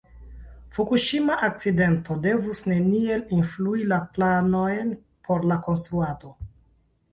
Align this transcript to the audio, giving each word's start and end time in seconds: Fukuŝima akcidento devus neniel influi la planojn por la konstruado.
Fukuŝima 0.77 1.35
akcidento 1.47 2.17
devus 2.23 2.63
neniel 2.71 3.23
influi 3.41 3.87
la 3.93 4.01
planojn 4.17 4.93
por 5.29 5.49
la 5.55 5.61
konstruado. 5.71 6.37